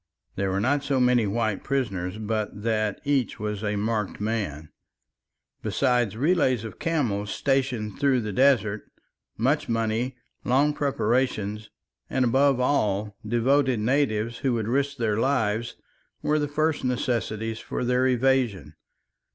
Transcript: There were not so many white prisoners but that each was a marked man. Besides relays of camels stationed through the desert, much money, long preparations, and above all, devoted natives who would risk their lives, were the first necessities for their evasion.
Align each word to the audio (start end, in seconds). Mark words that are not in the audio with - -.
There 0.35 0.49
were 0.49 0.59
not 0.59 0.83
so 0.83 0.99
many 0.99 1.27
white 1.27 1.63
prisoners 1.63 2.17
but 2.17 2.63
that 2.63 2.99
each 3.03 3.39
was 3.39 3.63
a 3.63 3.75
marked 3.75 4.19
man. 4.19 4.69
Besides 5.61 6.17
relays 6.17 6.63
of 6.63 6.79
camels 6.79 7.29
stationed 7.29 7.99
through 7.99 8.21
the 8.21 8.33
desert, 8.33 8.89
much 9.37 9.69
money, 9.69 10.17
long 10.43 10.73
preparations, 10.73 11.69
and 12.09 12.25
above 12.25 12.59
all, 12.59 13.15
devoted 13.23 13.79
natives 13.79 14.39
who 14.39 14.53
would 14.53 14.67
risk 14.67 14.97
their 14.97 15.17
lives, 15.17 15.75
were 16.23 16.39
the 16.39 16.47
first 16.47 16.83
necessities 16.83 17.59
for 17.59 17.85
their 17.85 18.07
evasion. 18.07 18.73